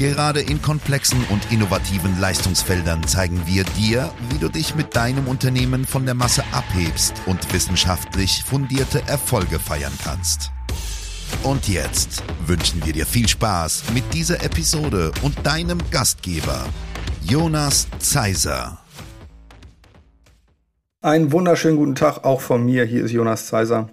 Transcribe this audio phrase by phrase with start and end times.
[0.00, 5.84] Gerade in komplexen und innovativen Leistungsfeldern zeigen wir dir, wie du dich mit deinem Unternehmen
[5.84, 10.52] von der Masse abhebst und wissenschaftlich fundierte Erfolge feiern kannst.
[11.42, 16.64] Und jetzt wünschen wir dir viel Spaß mit dieser Episode und deinem Gastgeber,
[17.22, 18.78] Jonas Zeiser.
[21.02, 22.86] Einen wunderschönen guten Tag auch von mir.
[22.86, 23.90] Hier ist Jonas Zeiser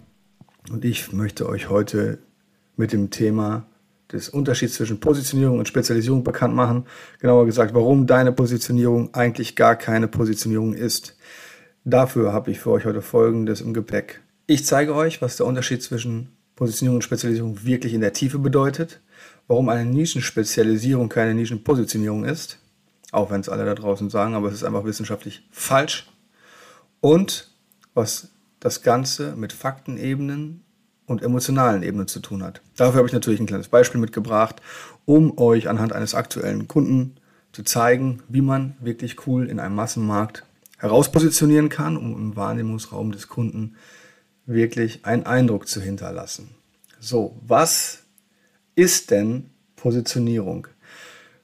[0.72, 2.20] und ich möchte euch heute
[2.78, 3.66] mit dem Thema
[4.12, 6.86] des Unterschieds zwischen Positionierung und Spezialisierung bekannt machen.
[7.20, 11.18] Genauer gesagt, warum deine Positionierung eigentlich gar keine Positionierung ist.
[11.84, 14.22] Dafür habe ich für euch heute Folgendes im Gepäck.
[14.46, 19.02] Ich zeige euch, was der Unterschied zwischen Positionierung und Spezialisierung wirklich in der Tiefe bedeutet,
[19.48, 22.59] warum eine Nischenspezialisierung keine Nischenpositionierung ist,
[23.12, 26.09] auch wenn es alle da draußen sagen, aber es ist einfach wissenschaftlich falsch
[27.00, 27.52] und
[27.94, 30.64] was das Ganze mit Faktenebenen
[31.08, 32.61] und emotionalen Ebenen zu tun hat.
[32.75, 34.61] Dafür habe ich natürlich ein kleines Beispiel mitgebracht,
[35.05, 37.16] um euch anhand eines aktuellen Kunden
[37.53, 40.44] zu zeigen, wie man wirklich cool in einem Massenmarkt
[40.78, 43.75] herauspositionieren kann, um im Wahrnehmungsraum des Kunden
[44.45, 46.50] wirklich einen Eindruck zu hinterlassen.
[47.00, 48.03] So, was
[48.75, 50.67] ist denn Positionierung?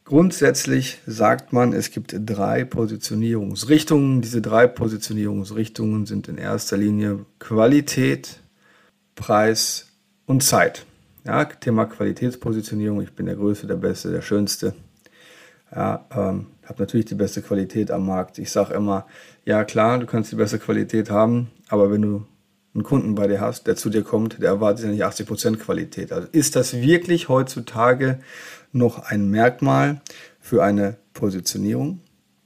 [0.06, 4.22] Grundsätzlich sagt man, es gibt drei Positionierungsrichtungen.
[4.22, 8.40] Diese drei Positionierungsrichtungen sind in erster Linie Qualität,
[9.16, 9.88] Preis
[10.26, 10.86] und Zeit.
[11.26, 14.74] Ja, Thema Qualitätspositionierung, ich bin der Größte, der Beste, der Schönste.
[15.74, 18.38] Ja, ähm, habe natürlich die beste Qualität am Markt.
[18.38, 19.06] Ich sage immer,
[19.46, 22.26] ja klar, du kannst die beste Qualität haben, aber wenn du
[22.74, 26.12] einen Kunden bei dir hast, der zu dir kommt, der erwartet ja nicht 80% Qualität.
[26.12, 28.20] Also ist das wirklich heutzutage
[28.72, 30.02] noch ein Merkmal
[30.40, 32.02] für eine Positionierung.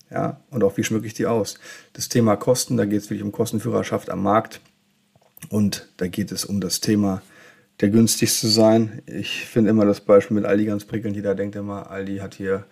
[0.09, 1.59] Ja, und auch wie schmücke ich die aus?
[1.94, 4.61] Das Thema Kosten, da geht es wirklich um Kostenführerschaft am Markt.
[5.50, 7.22] Und da geht es um das Thema
[7.80, 9.02] der günstigste sein.
[9.06, 11.16] Ich finde immer das Beispiel mit Aldi ganz prickelnd.
[11.16, 12.66] Jeder denkt immer, Aldi hat hier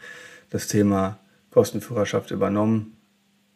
[0.49, 1.19] das Thema
[1.51, 2.97] Kostenführerschaft übernommen.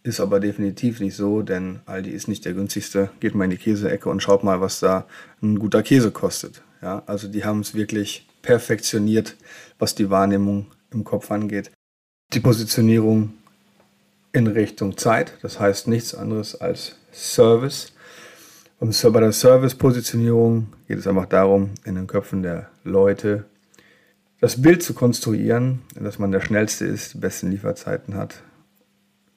[0.04, 3.10] Ist aber definitiv nicht so, denn Aldi ist nicht der günstigste.
[3.20, 5.06] Geht mal in die Käseecke und schaut mal, was da
[5.42, 6.62] ein guter Käse kostet.
[6.82, 9.36] Ja, also die haben es wirklich perfektioniert,
[9.78, 11.72] was die Wahrnehmung im Kopf angeht.
[12.34, 13.34] Die Positionierung
[14.32, 17.92] in Richtung Zeit, das heißt nichts anderes als Service.
[18.80, 23.46] Und bei der Service-Positionierung geht es einfach darum, in den Köpfen der Leute
[24.40, 28.42] das Bild zu konstruieren, dass man der Schnellste ist, die besten Lieferzeiten hat,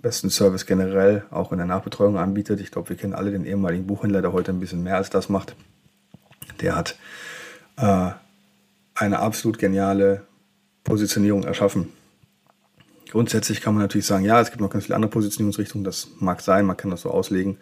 [0.00, 2.60] besten Service generell auch in der Nachbetreuung anbietet.
[2.60, 5.28] Ich glaube, wir kennen alle den ehemaligen Buchhändler, der heute ein bisschen mehr als das
[5.28, 5.56] macht.
[6.60, 6.96] Der hat
[7.78, 8.10] äh,
[8.94, 10.22] eine absolut geniale
[10.84, 11.88] Positionierung erschaffen.
[13.10, 16.40] Grundsätzlich kann man natürlich sagen, ja, es gibt noch ganz viele andere Positionierungsrichtungen, das mag
[16.40, 17.58] sein, man kann das so auslegen.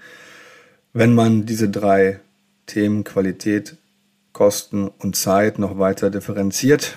[0.92, 2.18] Wenn man diese drei
[2.66, 3.76] Themen Qualität,
[4.32, 6.96] Kosten und Zeit noch weiter differenziert,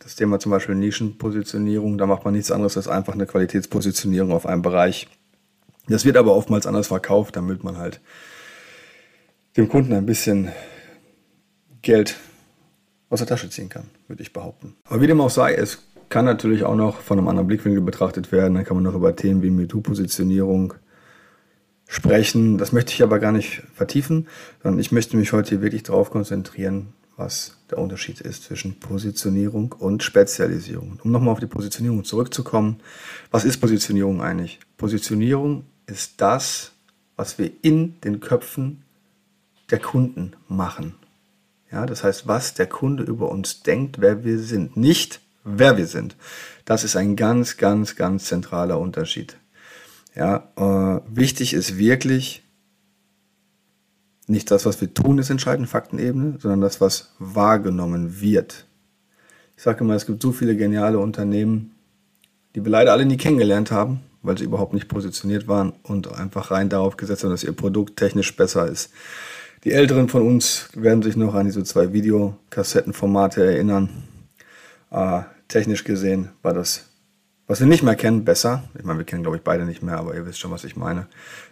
[0.00, 4.44] das Thema zum Beispiel Nischenpositionierung, da macht man nichts anderes als einfach eine Qualitätspositionierung auf
[4.44, 5.06] einem Bereich.
[5.88, 8.00] Das wird aber oftmals anders verkauft, damit man halt
[9.56, 10.50] dem Kunden ein bisschen
[11.82, 12.16] Geld
[13.08, 14.74] aus der Tasche ziehen kann, würde ich behaupten.
[14.84, 15.78] Aber wie dem auch sei, es
[16.08, 18.54] kann natürlich auch noch von einem anderen Blickwinkel betrachtet werden.
[18.54, 20.74] Dann kann man noch über Themen wie MeToo-Positionierung
[21.88, 22.58] sprechen.
[22.58, 24.28] Das möchte ich aber gar nicht vertiefen,
[24.62, 30.04] sondern ich möchte mich heute wirklich darauf konzentrieren, was der Unterschied ist zwischen Positionierung und
[30.04, 31.00] Spezialisierung.
[31.02, 32.78] Um nochmal auf die Positionierung zurückzukommen,
[33.32, 34.60] was ist Positionierung eigentlich?
[34.76, 36.72] Positionierung ist das,
[37.16, 38.84] was wir in den Köpfen
[39.70, 40.94] der Kunden machen.
[41.72, 45.86] Ja, das heißt, was der Kunde über uns denkt, wer wir sind, nicht wer wir
[45.86, 46.16] sind.
[46.64, 49.36] Das ist ein ganz, ganz, ganz zentraler Unterschied.
[50.18, 52.42] Ja, äh, wichtig ist wirklich
[54.26, 58.66] nicht das, was wir tun, ist entscheidend, Faktenebene, sondern das, was wahrgenommen wird.
[59.56, 61.70] Ich sage immer, es gibt so viele geniale Unternehmen,
[62.56, 66.50] die wir leider alle nie kennengelernt haben, weil sie überhaupt nicht positioniert waren und einfach
[66.50, 68.90] rein darauf gesetzt haben, dass ihr Produkt technisch besser ist.
[69.62, 74.02] Die Älteren von uns werden sich noch an diese zwei Videokassettenformate erinnern.
[74.90, 76.87] Äh, technisch gesehen war das,
[77.48, 78.64] was wir nicht mehr kennen, besser.
[78.78, 80.76] Ich meine, wir kennen, glaube ich, beide nicht mehr, aber ihr wisst schon, was ich
[80.76, 81.06] meine.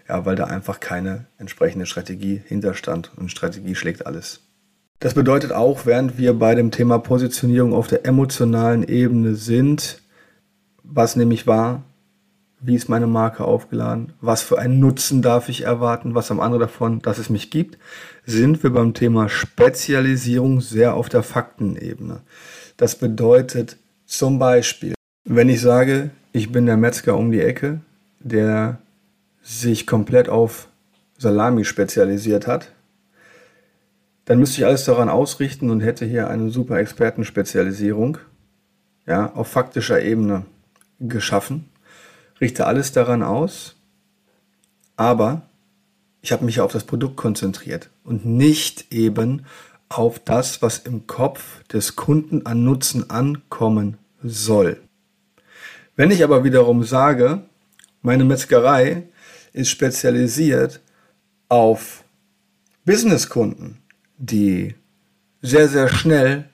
[0.09, 3.11] Ja, weil da einfach keine entsprechende Strategie hinterstand.
[3.17, 4.43] Und Strategie schlägt alles.
[5.01, 10.03] Das bedeutet auch, während wir bei dem Thema Positionierung auf der emotionalen Ebene sind,
[10.83, 11.83] was nämlich war,
[12.61, 16.61] wie ist meine Marke aufgeladen, was für einen Nutzen darf ich erwarten, was am andere
[16.61, 17.79] davon, dass es mich gibt,
[18.25, 22.21] sind wir beim Thema Spezialisierung sehr auf der Faktenebene.
[22.77, 23.77] Das bedeutet
[24.07, 24.96] zum Beispiel,
[25.27, 27.81] wenn ich sage, ich bin der Metzger um die Ecke,
[28.21, 28.79] der
[29.43, 30.69] sich komplett auf
[31.19, 32.73] Salami spezialisiert hat,
[34.25, 38.19] dann müsste ich alles daran ausrichten und hätte hier eine super Expertenspezialisierung
[39.07, 40.47] ja, auf faktischer Ebene
[41.01, 41.69] geschaffen,
[42.41, 43.77] richte alles daran aus,
[44.97, 45.43] aber
[46.23, 49.45] ich habe mich auf das Produkt konzentriert und nicht eben
[49.89, 54.81] auf das, was im Kopf des Kunden an Nutzen ankommen soll.
[55.97, 57.41] Wenn ich aber wiederum sage,
[58.03, 59.05] meine Metzgerei
[59.55, 60.81] ist spezialisiert
[61.49, 62.05] auf
[62.85, 63.79] Businesskunden,
[64.19, 64.75] die
[65.41, 66.45] sehr, sehr schnell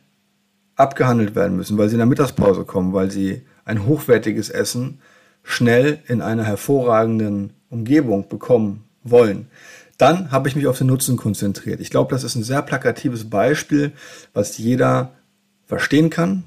[0.76, 5.00] abgehandelt werden müssen, weil sie in der Mittagspause kommen, weil sie ein hochwertiges Essen
[5.42, 9.48] schnell in einer hervorragenden Umgebung bekommen wollen.
[9.98, 11.80] Dann habe ich mich auf den Nutzen konzentriert.
[11.80, 13.92] Ich glaube, das ist ein sehr plakatives Beispiel,
[14.32, 15.12] was jeder
[15.66, 16.44] verstehen kann.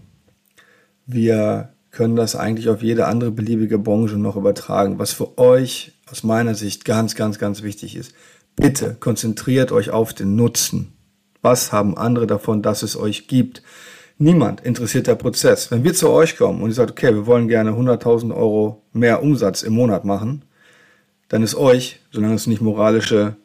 [1.06, 5.00] Wir können das eigentlich auf jede andere beliebige Branche noch übertragen.
[5.00, 8.14] Was für euch aus meiner Sicht ganz, ganz, ganz wichtig ist.
[8.58, 10.94] Bitte konzentriert euch auf den Nutzen.
[11.42, 13.64] Was haben andere davon, dass es euch gibt?
[14.18, 15.72] Niemand interessiert der Prozess.
[15.72, 19.24] Wenn wir zu euch kommen und ihr sagt, okay, wir wollen gerne 100.000 Euro mehr
[19.24, 20.44] Umsatz im Monat machen,
[21.30, 23.38] dann ist euch, solange es nicht moralische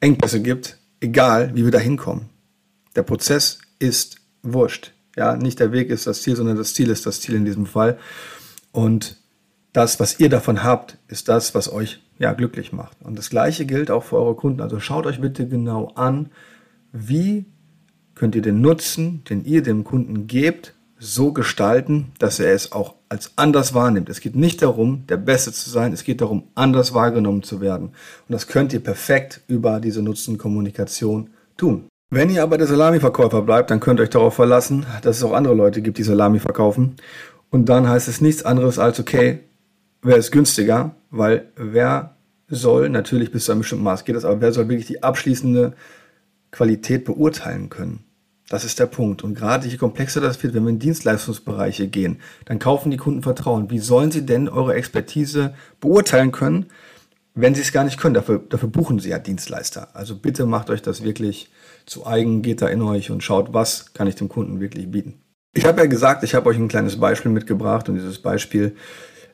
[0.00, 2.28] Engpässe gibt, egal, wie wir da hinkommen.
[2.94, 4.92] Der Prozess ist wurscht.
[5.18, 7.66] Ja, nicht der Weg ist das Ziel, sondern das Ziel ist das Ziel in diesem
[7.66, 7.98] Fall.
[8.70, 9.16] Und
[9.72, 12.96] das, was ihr davon habt, ist das, was euch ja glücklich macht.
[13.02, 14.60] Und das Gleiche gilt auch für eure Kunden.
[14.60, 16.30] Also schaut euch bitte genau an,
[16.92, 17.46] wie
[18.14, 22.94] könnt ihr den Nutzen, den ihr dem Kunden gebt, so gestalten, dass er es auch
[23.08, 24.08] als anders wahrnimmt.
[24.08, 27.88] Es geht nicht darum, der Beste zu sein, es geht darum, anders wahrgenommen zu werden.
[27.88, 31.88] Und das könnt ihr perfekt über diese Nutzenkommunikation tun.
[32.10, 35.34] Wenn ihr aber der Salami-Verkäufer bleibt, dann könnt ihr euch darauf verlassen, dass es auch
[35.34, 36.96] andere Leute gibt, die Salami verkaufen.
[37.50, 39.40] Und dann heißt es nichts anderes als, okay,
[40.00, 40.94] wer ist günstiger?
[41.10, 42.16] Weil wer
[42.48, 45.74] soll, natürlich bis zu einem bestimmten Maß geht das, aber wer soll wirklich die abschließende
[46.50, 48.04] Qualität beurteilen können.
[48.48, 49.22] Das ist der Punkt.
[49.22, 53.22] Und gerade je komplexer das wird, wenn wir in Dienstleistungsbereiche gehen, dann kaufen die Kunden
[53.22, 53.70] Vertrauen.
[53.70, 56.66] Wie sollen sie denn eure Expertise beurteilen können,
[57.40, 58.14] wenn sie es gar nicht können?
[58.14, 59.88] Dafür, dafür buchen sie ja Dienstleister.
[59.94, 61.50] Also bitte macht euch das wirklich
[61.86, 65.20] zu eigen, geht da in euch und schaut, was kann ich dem Kunden wirklich bieten.
[65.54, 68.76] Ich habe ja gesagt, ich habe euch ein kleines Beispiel mitgebracht und dieses Beispiel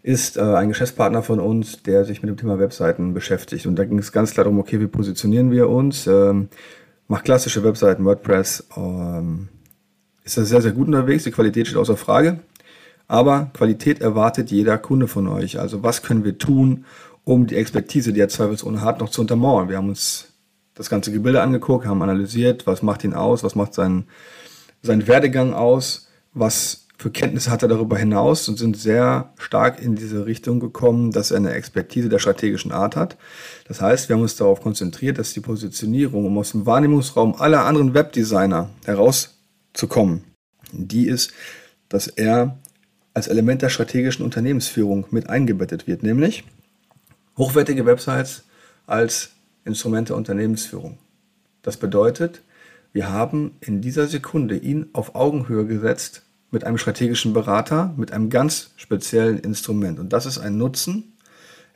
[0.02, 3.66] ist äh, ein Geschäftspartner von uns, der sich mit dem Thema Webseiten beschäftigt.
[3.66, 6.06] Und da ging es ganz klar darum, okay, wie positionieren wir uns?
[6.06, 6.48] Ähm,
[7.08, 9.48] macht klassische Webseiten, WordPress, ähm,
[10.24, 11.24] ist da sehr, sehr gut unterwegs.
[11.24, 12.40] Die Qualität steht außer Frage.
[13.08, 15.58] Aber Qualität erwartet jeder Kunde von euch.
[15.58, 16.84] Also was können wir tun,
[17.24, 19.68] um die Expertise, die er zweifelsohne hat, noch zu untermauern?
[19.68, 20.28] Wir haben uns
[20.74, 24.06] das ganze Gebilde angeguckt, haben analysiert, was macht ihn aus, was macht seinen,
[24.82, 29.94] seinen Werdegang aus, was für Kenntnisse hat er darüber hinaus und sind sehr stark in
[29.96, 33.16] diese Richtung gekommen, dass er eine Expertise der strategischen Art hat.
[33.66, 37.66] Das heißt, wir haben uns darauf konzentriert, dass die Positionierung, um aus dem Wahrnehmungsraum aller
[37.66, 40.24] anderen Webdesigner herauszukommen,
[40.72, 41.32] die ist,
[41.88, 42.58] dass er
[43.12, 46.44] als Element der strategischen Unternehmensführung mit eingebettet wird, nämlich
[47.36, 48.44] hochwertige Websites
[48.86, 49.30] als
[49.64, 50.98] Instrument der Unternehmensführung.
[51.62, 52.42] Das bedeutet,
[52.92, 58.30] wir haben in dieser Sekunde ihn auf Augenhöhe gesetzt mit einem strategischen Berater, mit einem
[58.30, 59.98] ganz speziellen Instrument.
[59.98, 61.12] Und das ist ein Nutzen,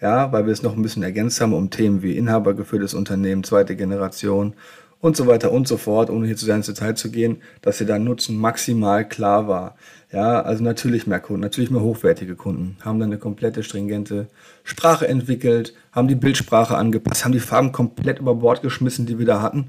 [0.01, 3.75] ja, weil wir es noch ein bisschen ergänzt haben um Themen wie inhabergeführtes Unternehmen, zweite
[3.75, 4.55] Generation
[5.01, 7.79] und so weiter und so fort, ohne hier zu sehr ins Detail zu gehen, dass
[7.79, 9.77] hier der Nutzen maximal klar war.
[10.13, 14.29] Ja, also natürlich mehr Kunden, natürlich mehr hochwertige Kunden, haben dann eine komplette stringente
[14.65, 19.27] Sprache entwickelt, haben die Bildsprache angepasst, haben die Farben komplett über Bord geschmissen, die wir
[19.27, 19.69] da hatten,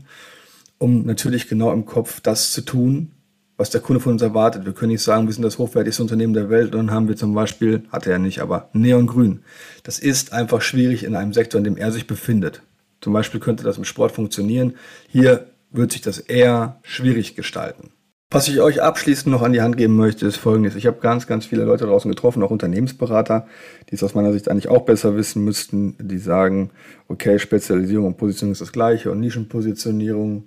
[0.77, 3.12] um natürlich genau im Kopf das zu tun,
[3.57, 4.65] was der Kunde von uns erwartet.
[4.65, 7.17] Wir können nicht sagen, wir sind das hochwertigste Unternehmen der Welt und dann haben wir
[7.17, 9.41] zum Beispiel, hat er ja nicht, aber Neongrün.
[9.83, 12.62] Das ist einfach schwierig in einem Sektor, in dem er sich befindet.
[13.01, 14.75] Zum Beispiel könnte das im Sport funktionieren.
[15.08, 17.91] Hier wird sich das eher schwierig gestalten.
[18.32, 20.75] Was ich euch abschließend noch an die Hand geben möchte, ist folgendes.
[20.75, 23.48] Ich habe ganz, ganz viele Leute draußen getroffen, auch Unternehmensberater,
[23.89, 26.70] die es aus meiner Sicht eigentlich auch besser wissen müssten, die sagen,
[27.08, 30.46] okay, Spezialisierung und Positionierung ist das gleiche und Nischenpositionierung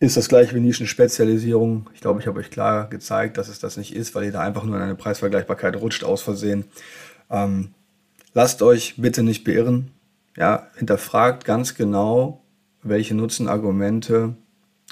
[0.00, 1.88] ist das gleiche wie Nischenspezialisierung.
[1.94, 4.40] Ich glaube, ich habe euch klar gezeigt, dass es das nicht ist, weil ihr da
[4.40, 6.64] einfach nur in eine Preisvergleichbarkeit rutscht aus Versehen.
[7.30, 7.68] Ähm,
[8.34, 9.92] lasst euch bitte nicht beirren.
[10.36, 12.42] Ja, hinterfragt ganz genau,
[12.82, 14.36] welche Nutzenargumente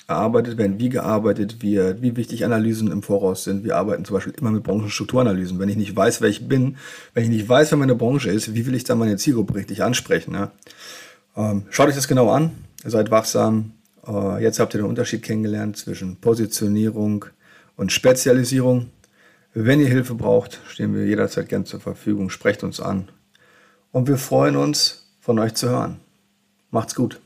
[0.06, 3.64] erarbeitet werden, wie gearbeitet wird, wie wichtig Analysen im Voraus sind.
[3.64, 5.58] Wir arbeiten zum Beispiel immer mit Branchenstrukturanalysen.
[5.58, 6.76] Wenn ich nicht weiß, wer ich bin,
[7.14, 9.82] wenn ich nicht weiß, wer meine Branche ist, wie will ich dann meine Zielgruppe richtig
[9.82, 10.34] ansprechen?
[10.34, 10.52] Ja?
[11.36, 12.50] Ähm, schaut euch das genau an,
[12.84, 13.72] seid wachsam.
[14.06, 17.26] Äh, jetzt habt ihr den Unterschied kennengelernt zwischen Positionierung
[17.76, 18.90] und Spezialisierung.
[19.54, 22.28] Wenn ihr Hilfe braucht, stehen wir jederzeit gern zur Verfügung.
[22.28, 23.08] Sprecht uns an.
[23.90, 26.00] Und wir freuen uns, von euch zu hören.
[26.70, 27.18] Macht's gut.